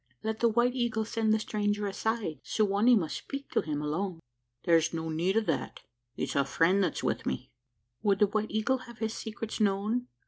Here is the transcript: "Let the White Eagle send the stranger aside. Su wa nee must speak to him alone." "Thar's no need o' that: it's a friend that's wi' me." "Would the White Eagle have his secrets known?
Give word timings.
"Let 0.23 0.39
the 0.39 0.49
White 0.49 0.73
Eagle 0.73 1.05
send 1.05 1.31
the 1.31 1.37
stranger 1.37 1.85
aside. 1.85 2.39
Su 2.41 2.65
wa 2.65 2.81
nee 2.81 2.95
must 2.95 3.17
speak 3.17 3.51
to 3.51 3.61
him 3.61 3.83
alone." 3.83 4.19
"Thar's 4.65 4.95
no 4.95 5.09
need 5.09 5.37
o' 5.37 5.41
that: 5.41 5.81
it's 6.15 6.35
a 6.35 6.43
friend 6.43 6.83
that's 6.83 7.03
wi' 7.03 7.21
me." 7.23 7.51
"Would 8.01 8.17
the 8.17 8.25
White 8.25 8.49
Eagle 8.49 8.79
have 8.79 8.97
his 8.97 9.13
secrets 9.13 9.59
known? 9.59 10.07